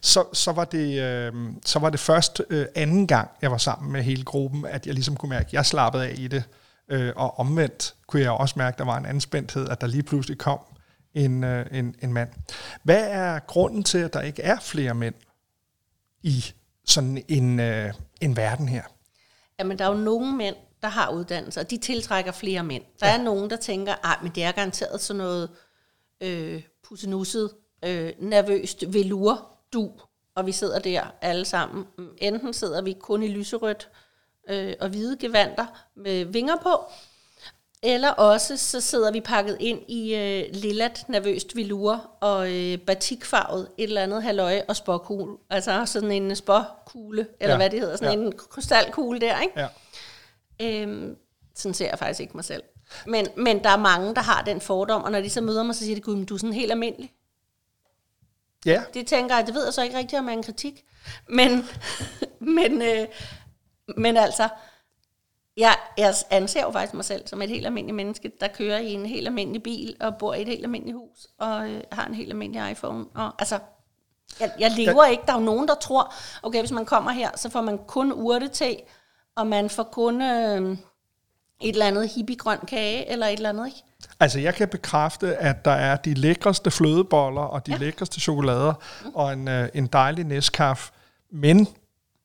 [0.00, 1.32] så, så, var det, øh,
[1.64, 4.94] så var det først øh, anden gang, jeg var sammen med hele gruppen, at jeg
[4.94, 6.44] ligesom kunne mærke, at jeg slappede af i det.
[6.90, 10.02] Øh, og omvendt kunne jeg også mærke, at der var en anspændthed, at der lige
[10.02, 10.58] pludselig kom
[11.14, 12.28] en, øh, en, en mand.
[12.82, 15.14] Hvad er grunden til, at der ikke er flere mænd
[16.22, 16.44] i
[16.84, 18.82] sådan en, øh, en verden her?
[19.58, 22.82] Jamen, der er jo nogle mænd, der har uddannelse, og de tiltrækker flere mænd.
[23.00, 23.18] Der ja.
[23.18, 25.50] er nogen, der tænker, ej, men det er garanteret sådan noget
[26.20, 27.50] øh, pussenusset,
[27.84, 29.90] øh, nervøst velur, du,
[30.34, 31.86] og vi sidder der alle sammen.
[31.98, 33.88] Mm, Enten sidder vi kun i lyserødt
[34.50, 36.84] øh, og hvide gevanter med vinger på,
[37.82, 43.68] eller også så sidder vi pakket ind i øh, lillat, nervøst velur og øh, batikfarvet
[43.78, 45.36] et eller andet halvøje og spåkugle.
[45.50, 47.56] Altså sådan en spåkugle, eller Ja.
[47.58, 48.24] hvad det hedder, sådan ja.
[48.26, 49.60] en krystalkugle der, ikke?
[49.60, 49.66] Ja.
[50.62, 51.16] Øhm,
[51.54, 52.62] sådan ser jeg faktisk ikke mig selv.
[53.06, 55.74] Men, men der er mange, der har den fordom, og når de så møder mig,
[55.74, 57.12] så siger de, gud, men du er sådan helt almindelig.
[58.66, 60.84] Ja, Det tænker jeg, det ved jeg så ikke rigtigt, om er en kritik.
[61.28, 61.68] Men,
[62.56, 63.06] men, øh,
[63.96, 64.48] men altså,
[65.56, 68.92] jeg, jeg anser jo faktisk mig selv som et helt almindeligt menneske, der kører i
[68.92, 72.14] en helt almindelig bil, og bor i et helt almindeligt hus, og øh, har en
[72.14, 73.06] helt almindelig iPhone.
[73.14, 73.58] Og, altså,
[74.40, 75.22] jeg, jeg lever ikke.
[75.26, 78.12] Der er jo nogen, der tror, okay, hvis man kommer her, så får man kun
[78.12, 78.76] urtete,
[79.38, 80.76] og man får kun øh,
[81.60, 83.82] et eller andet hippiegrøn kage, eller et eller andet, ikke?
[84.20, 87.76] altså jeg kan bekræfte, at der er de lækreste flødeboller og de ja.
[87.76, 88.74] lækreste chokolader
[89.14, 90.92] og en, øh, en dejlig næskaffe,
[91.32, 91.68] men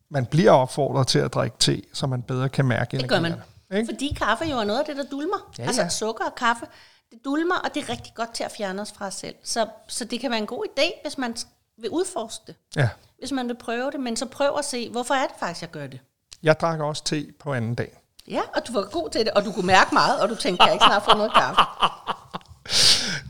[0.10, 3.34] man bliver opfordret til at drikke te, så man bedre kan mærke Det gør man.
[3.74, 3.86] Ikke?
[3.94, 5.52] Fordi kaffe jo er noget af det, der dulmer.
[5.60, 5.90] Ja, altså ja.
[5.90, 6.66] sukker og kaffe,
[7.12, 9.36] det dulmer, og det er rigtig godt til at fjerne os fra os selv.
[9.44, 11.36] Så, så det kan være en god idé, hvis man
[11.78, 12.56] vil udforske det.
[12.76, 12.90] Ja.
[13.20, 15.72] Hvis man vil prøve det, men så prøv at se, hvorfor er det faktisk, jeg
[15.72, 16.00] gør det.
[16.44, 18.00] Jeg drak også te på anden dag.
[18.28, 20.64] Ja, og du var god til det, og du kunne mærke meget, og du tænkte,
[20.64, 21.62] jeg ikke snart få noget kaffe?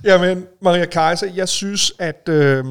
[0.10, 2.66] Jamen, Maria Kaiser, jeg synes, at øh,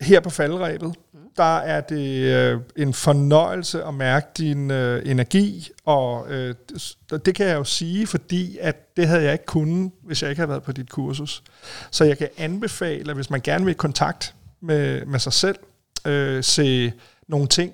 [0.00, 0.94] her på faldrebet,
[1.36, 6.54] der er det øh, en fornøjelse at mærke din øh, energi, og øh,
[7.10, 10.30] det, det kan jeg jo sige, fordi at det havde jeg ikke kunnet, hvis jeg
[10.30, 11.42] ikke havde været på dit kursus.
[11.90, 15.58] Så jeg kan anbefale, at hvis man gerne vil i kontakt med, med sig selv,
[16.06, 16.92] øh, se
[17.28, 17.72] nogle ting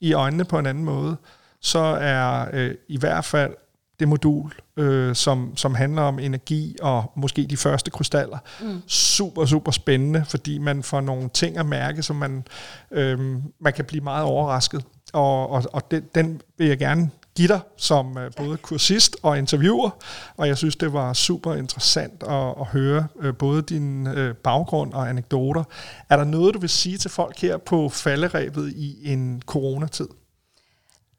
[0.00, 1.16] i øjnene på en anden måde,
[1.60, 3.54] så er øh, i hvert fald
[4.00, 8.82] det modul, øh, som, som handler om energi og måske de første krystaller, mm.
[8.86, 12.44] super, super spændende, fordi man får nogle ting at mærke, som man,
[12.90, 13.18] øh,
[13.60, 14.84] man kan blive meget overrasket.
[15.12, 19.38] Og, og, og den, den vil jeg gerne give dig som øh, både kursist og
[19.38, 19.90] interviewer,
[20.36, 24.92] og jeg synes, det var super interessant at, at høre øh, både din øh, baggrund
[24.92, 25.64] og anekdoter.
[26.08, 30.08] Er der noget, du vil sige til folk her på falderæbet i en coronatid?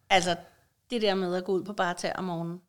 [0.10, 0.36] Altså,
[0.90, 2.60] det der med at gå ud på bare om morgenen,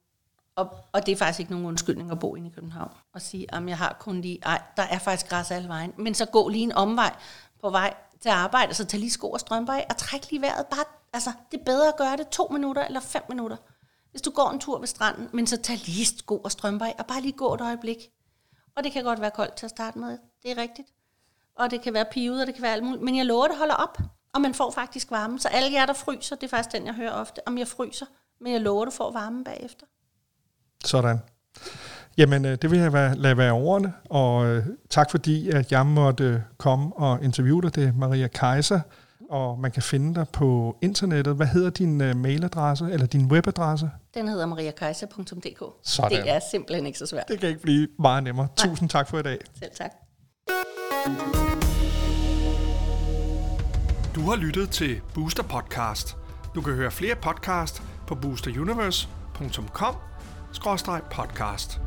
[0.57, 3.55] og, og det er faktisk ikke nogen undskyldning at bo inde i København, og sige,
[3.55, 6.49] at jeg har kun lige, ej, der er faktisk græs alle vejen, men så gå
[6.49, 7.15] lige en omvej
[7.63, 10.43] på vej til arbejde, altså så tag lige sko og strømper af, og træk lige
[10.43, 10.67] vejret.
[10.67, 13.57] Bare, altså, det er bedre at gøre det to minutter eller fem minutter.
[14.11, 16.95] Hvis du går en tur ved stranden, men så tag lige sko og strømper af,
[16.99, 17.99] og bare lige gå et øjeblik.
[18.77, 20.89] Og det kan godt være koldt til at starte med, det er rigtigt.
[21.57, 23.57] Og det kan være pivet, og det kan være alt muligt, men jeg lover, det
[23.57, 23.99] holder op.
[24.35, 25.39] Og man får faktisk varme.
[25.39, 27.49] Så alle jer, der fryser, det er faktisk den, jeg hører ofte.
[27.49, 28.07] Om jeg fryser,
[28.41, 29.87] men jeg lover, du får varme bagefter.
[30.85, 31.19] Sådan.
[32.19, 35.87] Jamen, øh, det vil jeg være, lade være ordene, og øh, tak fordi, at jeg
[35.87, 37.75] måtte øh, komme og interviewe dig.
[37.75, 38.81] Det er Maria Kaiser,
[39.31, 41.37] og man kan finde dig på internettet.
[41.37, 43.91] Hvad hedder din mailadresse, eller din webadresse?
[44.15, 45.63] Den hedder mariakaiser.dk.
[45.83, 46.11] Sådan.
[46.23, 47.29] Det er simpelthen ikke så svært.
[47.29, 48.49] Det kan ikke blive meget nemmere.
[48.59, 48.69] Nej.
[48.69, 49.39] Tusind tak for i dag.
[49.59, 49.91] Selv tak.
[54.15, 56.17] Du har lyttet til Booster Podcast.
[56.55, 59.95] Du kan høre flere podcast på boosteruniverse.com
[61.11, 61.81] podcast.